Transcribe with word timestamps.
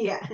yeah, 0.00 0.26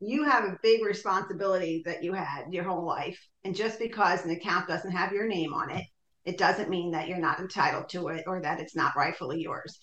you 0.00 0.24
have 0.24 0.44
a 0.44 0.58
big 0.62 0.84
responsibility 0.84 1.82
that 1.84 2.02
you 2.02 2.12
had 2.12 2.46
your 2.50 2.64
whole 2.64 2.84
life. 2.84 3.18
And 3.44 3.54
just 3.54 3.78
because 3.78 4.24
an 4.24 4.30
account 4.30 4.68
doesn't 4.68 4.90
have 4.90 5.12
your 5.12 5.26
name 5.26 5.54
on 5.54 5.70
it, 5.70 5.84
it 6.24 6.38
doesn't 6.38 6.70
mean 6.70 6.90
that 6.92 7.08
you're 7.08 7.18
not 7.18 7.40
entitled 7.40 7.88
to 7.90 8.08
it 8.08 8.24
or 8.26 8.40
that 8.40 8.60
it's 8.60 8.76
not 8.76 8.96
rightfully 8.96 9.40
yours. 9.40 9.78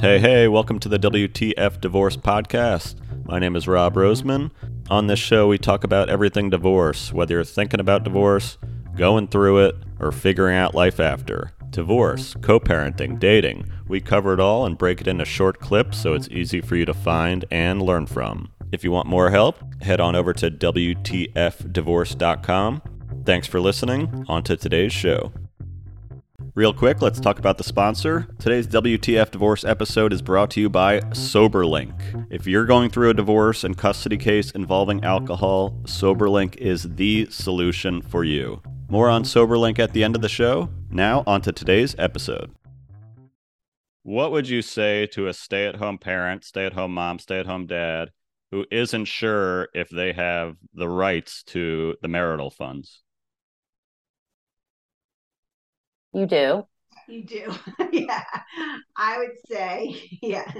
Hey, 0.00 0.18
hey, 0.18 0.48
welcome 0.48 0.78
to 0.78 0.88
the 0.88 0.98
WTF 0.98 1.80
Divorce 1.80 2.16
Podcast. 2.16 2.96
My 3.26 3.38
name 3.38 3.56
is 3.56 3.68
Rob 3.68 3.94
Roseman. 3.94 4.50
On 4.88 5.06
this 5.08 5.18
show, 5.18 5.46
we 5.46 5.58
talk 5.58 5.84
about 5.84 6.08
everything 6.08 6.50
divorce, 6.50 7.12
whether 7.12 7.34
you're 7.34 7.44
thinking 7.44 7.80
about 7.80 8.04
divorce, 8.04 8.58
going 8.96 9.28
through 9.28 9.58
it, 9.58 9.76
or 9.98 10.10
figuring 10.10 10.56
out 10.56 10.74
life 10.74 11.00
after. 11.00 11.52
Divorce, 11.70 12.34
co 12.42 12.58
parenting, 12.58 13.18
dating. 13.18 13.70
We 13.86 14.00
cover 14.00 14.34
it 14.34 14.40
all 14.40 14.66
and 14.66 14.76
break 14.76 15.00
it 15.00 15.08
into 15.08 15.24
short 15.24 15.60
clips 15.60 15.98
so 15.98 16.14
it's 16.14 16.28
easy 16.28 16.60
for 16.60 16.76
you 16.76 16.84
to 16.84 16.94
find 16.94 17.44
and 17.50 17.80
learn 17.80 18.06
from. 18.06 18.50
If 18.72 18.84
you 18.84 18.90
want 18.90 19.08
more 19.08 19.30
help, 19.30 19.56
head 19.82 20.00
on 20.00 20.16
over 20.16 20.32
to 20.34 20.50
WTFdivorce.com. 20.50 22.82
Thanks 23.24 23.46
for 23.46 23.60
listening. 23.60 24.24
On 24.28 24.42
to 24.44 24.56
today's 24.56 24.92
show. 24.92 25.32
Real 26.56 26.74
quick, 26.74 27.00
let's 27.00 27.20
talk 27.20 27.38
about 27.38 27.58
the 27.58 27.64
sponsor. 27.64 28.26
Today's 28.40 28.66
WTF 28.66 29.30
Divorce 29.30 29.64
episode 29.64 30.12
is 30.12 30.20
brought 30.20 30.50
to 30.50 30.60
you 30.60 30.68
by 30.68 30.98
SoberLink. 31.00 32.26
If 32.30 32.46
you're 32.46 32.64
going 32.64 32.90
through 32.90 33.10
a 33.10 33.14
divorce 33.14 33.62
and 33.62 33.78
custody 33.78 34.16
case 34.16 34.50
involving 34.50 35.04
alcohol, 35.04 35.78
SoberLink 35.84 36.56
is 36.56 36.88
the 36.96 37.28
solution 37.30 38.02
for 38.02 38.24
you. 38.24 38.60
More 38.88 39.08
on 39.08 39.22
SoberLink 39.22 39.78
at 39.78 39.92
the 39.92 40.02
end 40.02 40.16
of 40.16 40.22
the 40.22 40.28
show. 40.28 40.68
Now, 40.92 41.22
on 41.24 41.40
to 41.42 41.52
today's 41.52 41.94
episode. 41.98 42.50
What 44.02 44.32
would 44.32 44.48
you 44.48 44.60
say 44.60 45.06
to 45.12 45.28
a 45.28 45.32
stay 45.32 45.66
at 45.66 45.76
home 45.76 45.98
parent, 45.98 46.42
stay 46.42 46.66
at 46.66 46.72
home 46.72 46.94
mom, 46.94 47.20
stay 47.20 47.38
at 47.38 47.46
home 47.46 47.66
dad 47.66 48.10
who 48.50 48.66
isn't 48.72 49.04
sure 49.04 49.68
if 49.72 49.88
they 49.88 50.12
have 50.12 50.56
the 50.74 50.88
rights 50.88 51.44
to 51.44 51.94
the 52.02 52.08
marital 52.08 52.50
funds? 52.50 53.02
You 56.12 56.26
do. 56.26 56.66
You 57.06 57.24
do. 57.24 57.54
yeah. 57.92 58.24
I 58.96 59.18
would 59.18 59.36
say, 59.48 59.94
yeah, 60.22 60.52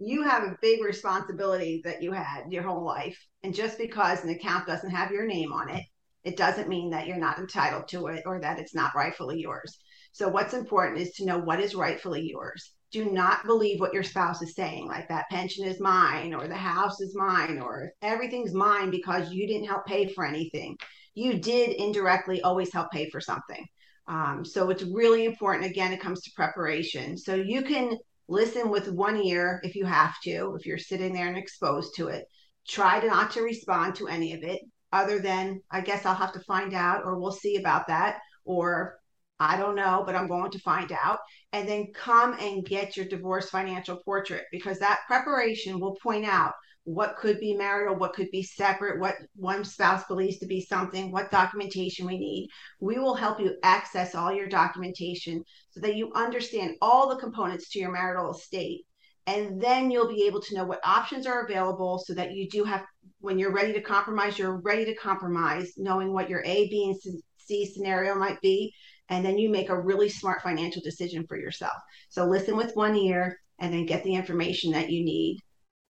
you 0.00 0.24
have 0.24 0.42
a 0.42 0.56
big 0.60 0.82
responsibility 0.82 1.82
that 1.84 2.02
you 2.02 2.10
had 2.10 2.50
your 2.50 2.64
whole 2.64 2.84
life. 2.84 3.24
And 3.44 3.54
just 3.54 3.78
because 3.78 4.24
an 4.24 4.30
account 4.30 4.66
doesn't 4.66 4.90
have 4.90 5.12
your 5.12 5.26
name 5.26 5.52
on 5.52 5.68
it, 5.68 5.84
it 6.26 6.36
doesn't 6.36 6.68
mean 6.68 6.90
that 6.90 7.06
you're 7.06 7.16
not 7.16 7.38
entitled 7.38 7.86
to 7.86 8.08
it 8.08 8.24
or 8.26 8.40
that 8.40 8.58
it's 8.58 8.74
not 8.74 8.96
rightfully 8.96 9.40
yours. 9.40 9.78
So, 10.10 10.28
what's 10.28 10.54
important 10.54 11.00
is 11.00 11.12
to 11.12 11.24
know 11.24 11.38
what 11.38 11.60
is 11.60 11.76
rightfully 11.76 12.28
yours. 12.28 12.72
Do 12.90 13.12
not 13.12 13.46
believe 13.46 13.78
what 13.78 13.94
your 13.94 14.02
spouse 14.02 14.42
is 14.42 14.56
saying, 14.56 14.88
like 14.88 15.08
that 15.08 15.28
pension 15.30 15.64
is 15.64 15.78
mine, 15.78 16.34
or 16.34 16.48
the 16.48 16.56
house 16.56 17.00
is 17.00 17.14
mine, 17.14 17.60
or 17.60 17.92
everything's 18.02 18.52
mine 18.52 18.90
because 18.90 19.30
you 19.30 19.46
didn't 19.46 19.68
help 19.68 19.86
pay 19.86 20.08
for 20.08 20.24
anything. 20.26 20.76
You 21.14 21.38
did 21.38 21.76
indirectly 21.76 22.42
always 22.42 22.72
help 22.72 22.90
pay 22.90 23.08
for 23.08 23.20
something. 23.20 23.64
Um, 24.08 24.44
so, 24.44 24.70
it's 24.70 24.82
really 24.82 25.26
important. 25.26 25.70
Again, 25.70 25.92
it 25.92 26.00
comes 26.00 26.22
to 26.22 26.32
preparation. 26.34 27.16
So, 27.16 27.36
you 27.36 27.62
can 27.62 27.96
listen 28.26 28.68
with 28.68 28.90
one 28.90 29.22
ear 29.22 29.60
if 29.62 29.76
you 29.76 29.84
have 29.84 30.16
to, 30.24 30.56
if 30.58 30.66
you're 30.66 30.76
sitting 30.76 31.12
there 31.12 31.28
and 31.28 31.38
exposed 31.38 31.94
to 31.96 32.08
it. 32.08 32.24
Try 32.66 32.98
not 32.98 33.30
to 33.32 33.42
respond 33.42 33.94
to 33.96 34.08
any 34.08 34.32
of 34.32 34.42
it 34.42 34.60
other 34.92 35.18
than 35.18 35.60
I 35.70 35.80
guess 35.80 36.06
I'll 36.06 36.14
have 36.14 36.32
to 36.32 36.40
find 36.40 36.74
out 36.74 37.04
or 37.04 37.18
we'll 37.18 37.32
see 37.32 37.56
about 37.56 37.88
that 37.88 38.18
or 38.44 38.98
I 39.38 39.58
don't 39.58 39.76
know, 39.76 40.02
but 40.06 40.16
I'm 40.16 40.28
going 40.28 40.50
to 40.52 40.58
find 40.60 40.90
out. 40.92 41.18
And 41.52 41.68
then 41.68 41.92
come 41.94 42.34
and 42.40 42.64
get 42.64 42.96
your 42.96 43.06
divorce 43.06 43.50
financial 43.50 43.96
portrait 44.04 44.44
because 44.50 44.78
that 44.78 45.00
preparation 45.06 45.78
will 45.78 45.96
point 46.02 46.24
out 46.24 46.54
what 46.84 47.16
could 47.16 47.40
be 47.40 47.52
marital, 47.52 47.96
what 47.96 48.14
could 48.14 48.30
be 48.30 48.44
separate, 48.44 49.00
what 49.00 49.16
one 49.34 49.64
spouse 49.64 50.04
believes 50.04 50.38
to 50.38 50.46
be 50.46 50.60
something, 50.60 51.10
what 51.10 51.32
documentation 51.32 52.06
we 52.06 52.16
need. 52.16 52.48
We 52.80 52.98
will 52.98 53.14
help 53.14 53.40
you 53.40 53.56
access 53.64 54.14
all 54.14 54.32
your 54.32 54.48
documentation 54.48 55.42
so 55.70 55.80
that 55.80 55.96
you 55.96 56.12
understand 56.14 56.76
all 56.80 57.08
the 57.08 57.20
components 57.20 57.68
to 57.70 57.80
your 57.80 57.90
marital 57.90 58.32
estate 58.32 58.86
and 59.26 59.60
then 59.60 59.90
you'll 59.90 60.08
be 60.08 60.26
able 60.26 60.40
to 60.40 60.54
know 60.54 60.64
what 60.64 60.80
options 60.84 61.26
are 61.26 61.44
available 61.44 61.98
so 61.98 62.14
that 62.14 62.32
you 62.32 62.48
do 62.48 62.64
have 62.64 62.84
when 63.20 63.38
you're 63.38 63.52
ready 63.52 63.72
to 63.72 63.80
compromise 63.80 64.38
you're 64.38 64.60
ready 64.60 64.84
to 64.84 64.94
compromise 64.94 65.72
knowing 65.76 66.12
what 66.12 66.28
your 66.30 66.42
a 66.44 66.68
b 66.68 66.84
and 67.04 67.22
c 67.46 67.66
scenario 67.66 68.14
might 68.14 68.40
be. 68.40 68.74
And 69.08 69.24
then 69.24 69.38
you 69.38 69.48
make 69.48 69.68
a 69.68 69.80
really 69.80 70.08
smart 70.08 70.42
financial 70.42 70.82
decision 70.82 71.24
for 71.28 71.36
yourself. 71.36 71.76
So 72.08 72.24
listen 72.24 72.56
with 72.56 72.74
one 72.74 72.96
ear 72.96 73.38
and 73.58 73.72
then 73.72 73.86
get 73.86 74.02
the 74.02 74.14
information 74.14 74.72
that 74.72 74.90
you 74.90 75.04
need 75.04 75.38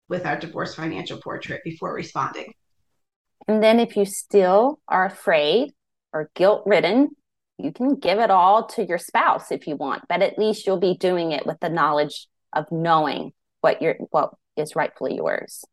with 0.09 0.27
our 0.27 0.37
divorce 0.37 0.75
financial 0.75 1.21
portrait 1.21 1.63
before 1.65 1.95
responding. 1.95 2.53
And 3.47 3.63
then 3.63 3.79
if 3.79 3.97
you 3.97 4.05
still 4.05 4.81
are 4.89 5.07
afraid 5.07 5.73
or 6.13 6.31
guilt 6.35 6.63
ridden 6.67 7.11
you 7.59 7.71
can 7.71 7.95
give 7.95 8.19
it 8.19 8.33
all 8.33 8.67
to 8.67 8.85
your 8.85 8.99
spouse 8.99 9.53
if 9.53 9.69
you 9.69 9.77
want 9.77 10.03
but 10.09 10.23
at 10.23 10.37
least 10.39 10.67
you'll 10.67 10.81
be 10.81 10.97
doing 10.97 11.31
it 11.31 11.47
with 11.47 11.59
the 11.61 11.69
knowledge 11.69 12.27
of 12.55 12.71
knowing 12.71 13.33
what 13.61 13.83
your 13.83 13.97
what 14.11 14.31
is 14.57 14.77
rightfully 14.77 15.17
yours. 15.17 15.65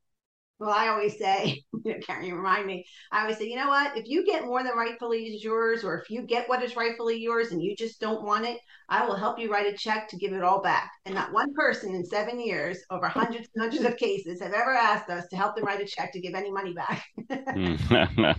Well, 0.62 0.70
I 0.70 0.90
always 0.90 1.18
say, 1.18 1.64
you 1.84 1.94
know, 1.94 2.00
Karen, 2.06 2.24
you 2.24 2.36
remind 2.36 2.68
me. 2.68 2.86
I 3.12 3.22
always 3.22 3.38
say, 3.38 3.50
you 3.50 3.56
know 3.56 3.70
what? 3.70 3.98
If 3.98 4.08
you 4.08 4.24
get 4.24 4.46
more 4.46 4.64
than 4.64 4.78
rightfully 4.78 5.24
is 5.26 5.44
yours, 5.44 5.84
or 5.84 6.00
if 6.00 6.12
you 6.12 6.22
get 6.22 6.48
what 6.48 6.62
is 6.62 6.76
rightfully 6.76 7.18
yours 7.18 7.52
and 7.52 7.64
you 7.64 7.76
just 7.76 8.00
don't 8.00 8.24
want 8.24 8.46
it, 8.46 8.60
I 8.88 9.04
will 9.04 9.16
help 9.16 9.40
you 9.40 9.52
write 9.52 9.74
a 9.74 9.76
check 9.76 10.08
to 10.10 10.18
give 10.18 10.34
it 10.34 10.44
all 10.44 10.62
back. 10.62 10.92
And 11.06 11.16
not 11.16 11.34
one 11.34 11.52
person 11.56 11.96
in 11.96 12.06
seven 12.06 12.40
years, 12.40 12.78
over 12.92 13.08
hundreds 13.08 13.50
and 13.56 13.64
hundreds 13.64 13.86
of 13.86 13.98
cases, 13.98 14.40
have 14.40 14.54
ever 14.54 14.76
asked 14.76 15.10
us 15.10 15.26
to 15.30 15.36
help 15.36 15.56
them 15.56 15.66
write 15.66 15.82
a 15.82 15.86
check 15.86 16.14
to 16.14 16.22
give 16.22 16.36
any 16.36 16.52
money 16.52 16.74
back. 16.74 17.06
Hmm. 17.52 18.32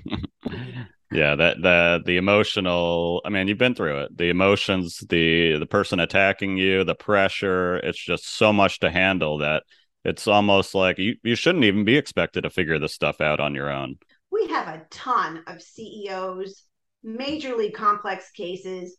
Yeah 1.13 1.37
that 1.37 1.63
the 1.63 2.03
the 2.05 2.17
emotional 2.17 3.21
i 3.25 3.29
mean 3.29 3.49
you've 3.49 3.59
been 3.59 3.75
through 3.75 4.01
it. 4.01 4.17
The 4.17 4.31
emotions 4.31 4.99
the 5.09 5.59
the 5.59 5.67
person 5.67 6.01
attacking 6.01 6.57
you 6.57 6.85
the 6.85 6.95
pressure 6.95 7.77
it's 7.77 8.03
just 8.03 8.37
so 8.37 8.53
much 8.53 8.81
to 8.81 8.91
handle 8.91 9.39
that 9.39 9.65
it's 10.05 10.27
almost 10.27 10.75
like 10.75 10.99
you, 10.99 11.17
you 11.23 11.37
shouldn't 11.37 11.65
even 11.65 11.85
be 11.85 11.97
expected 11.97 12.43
to 12.43 12.51
figure 12.51 12.79
this 12.79 12.93
stuff 12.93 13.21
out 13.21 13.39
on 13.39 13.55
your 13.55 13.71
own. 13.71 13.97
We 14.33 14.49
have 14.49 14.67
a 14.67 14.85
ton 14.91 15.45
of 15.47 15.63
ceos 15.63 16.65
majorly 17.05 17.73
complex 17.73 18.31
cases 18.31 18.97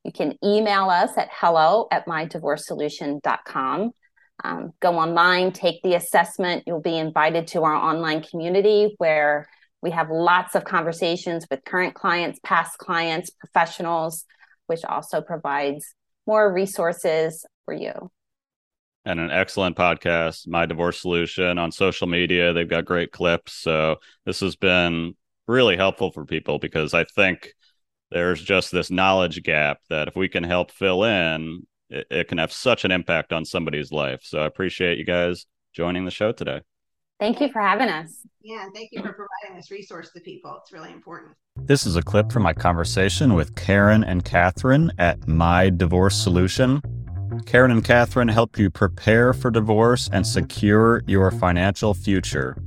You 0.03 0.11
can 0.11 0.37
email 0.43 0.89
us 0.89 1.11
at 1.17 1.29
hello 1.31 1.87
at 1.91 2.07
mydivorcesolution.com. 2.07 3.91
Um, 4.43 4.73
go 4.79 4.97
online, 4.97 5.51
take 5.51 5.83
the 5.83 5.93
assessment. 5.93 6.63
You'll 6.65 6.81
be 6.81 6.97
invited 6.97 7.47
to 7.47 7.63
our 7.63 7.75
online 7.75 8.23
community 8.23 8.95
where 8.97 9.47
we 9.81 9.91
have 9.91 10.09
lots 10.09 10.55
of 10.55 10.63
conversations 10.63 11.45
with 11.49 11.63
current 11.63 11.93
clients, 11.93 12.39
past 12.43 12.77
clients, 12.77 13.29
professionals, 13.29 14.25
which 14.67 14.83
also 14.85 15.21
provides 15.21 15.93
more 16.25 16.51
resources 16.51 17.45
for 17.65 17.73
you. 17.73 18.11
And 19.05 19.19
an 19.19 19.31
excellent 19.31 19.75
podcast, 19.75 20.47
My 20.47 20.65
Divorce 20.65 21.01
Solution, 21.01 21.57
on 21.57 21.71
social 21.71 22.07
media. 22.07 22.53
They've 22.53 22.67
got 22.67 22.85
great 22.85 23.11
clips. 23.11 23.53
So 23.53 23.97
this 24.25 24.39
has 24.41 24.55
been 24.55 25.15
really 25.47 25.75
helpful 25.75 26.11
for 26.11 26.25
people 26.25 26.59
because 26.59 26.93
I 26.93 27.03
think 27.03 27.53
there's 28.11 28.41
just 28.41 28.71
this 28.71 28.91
knowledge 28.91 29.41
gap 29.43 29.79
that 29.89 30.07
if 30.07 30.15
we 30.15 30.27
can 30.27 30.43
help 30.43 30.71
fill 30.71 31.03
in, 31.03 31.65
it, 31.89 32.07
it, 32.11 32.27
can 32.27 32.37
have 32.37 32.51
such 32.51 32.85
an 32.85 32.91
impact 32.91 33.33
on 33.33 33.45
somebody's 33.45 33.91
life. 33.91 34.21
So 34.23 34.39
I 34.39 34.45
appreciate 34.45 34.97
you 34.97 35.05
guys 35.05 35.45
joining 35.73 36.05
the 36.05 36.11
show 36.11 36.31
today. 36.31 36.61
Thank 37.19 37.39
you 37.39 37.51
for 37.51 37.61
having 37.61 37.87
us. 37.87 38.25
Yeah, 38.41 38.67
thank 38.73 38.89
you 38.91 39.01
for 39.01 39.13
providing 39.13 39.55
this 39.55 39.69
resource 39.69 40.11
to 40.13 40.21
people. 40.21 40.57
It's 40.61 40.73
really 40.73 40.91
important. 40.91 41.33
This 41.55 41.85
is 41.85 41.95
a 41.95 42.01
clip 42.01 42.31
from 42.31 42.43
my 42.43 42.53
conversation 42.53 43.35
with 43.35 43.55
Karen 43.55 44.03
and 44.03 44.25
Catherine 44.25 44.91
at 44.97 45.27
My 45.27 45.69
Divorce 45.69 46.15
Solution. 46.15 46.81
Karen 47.45 47.71
and 47.71 47.83
Catherine 47.83 48.27
help 48.27 48.57
you 48.57 48.71
prepare 48.71 49.33
for 49.33 49.51
divorce 49.51 50.09
and 50.11 50.25
secure 50.25 51.03
your 51.05 51.31
financial 51.31 51.93
future. 51.93 52.57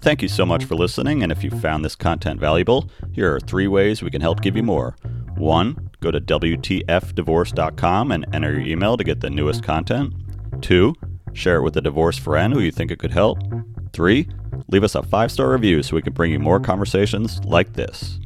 Thank 0.00 0.22
you 0.22 0.28
so 0.28 0.46
much 0.46 0.64
for 0.64 0.74
listening, 0.74 1.22
and 1.22 1.30
if 1.30 1.44
you 1.44 1.50
found 1.50 1.84
this 1.84 1.94
content 1.94 2.40
valuable, 2.40 2.90
here 3.12 3.34
are 3.34 3.40
three 3.40 3.68
ways 3.68 4.02
we 4.02 4.10
can 4.10 4.22
help 4.22 4.40
give 4.40 4.56
you 4.56 4.62
more. 4.62 4.96
One, 5.36 5.89
go 6.00 6.10
to 6.10 6.20
WTFdivorce.com 6.20 8.12
and 8.12 8.26
enter 8.34 8.52
your 8.52 8.60
email 8.62 8.96
to 8.96 9.04
get 9.04 9.20
the 9.20 9.30
newest 9.30 9.62
content. 9.62 10.12
Two, 10.62 10.94
share 11.32 11.56
it 11.56 11.62
with 11.62 11.76
a 11.76 11.80
divorced 11.80 12.20
friend 12.20 12.52
who 12.52 12.60
you 12.60 12.70
think 12.70 12.90
it 12.90 12.98
could 12.98 13.12
help. 13.12 13.38
Three, 13.92 14.28
leave 14.68 14.84
us 14.84 14.94
a 14.94 15.02
five 15.02 15.30
star 15.30 15.50
review 15.50 15.82
so 15.82 15.96
we 15.96 16.02
can 16.02 16.12
bring 16.12 16.32
you 16.32 16.38
more 16.38 16.60
conversations 16.60 17.40
like 17.44 17.74
this. 17.74 18.18